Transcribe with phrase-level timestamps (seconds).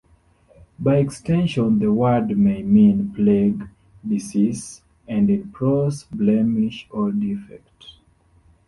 [0.79, 3.69] By extension the word may mean "plague,
[4.03, 7.85] disease" and in prose "blemish or defect".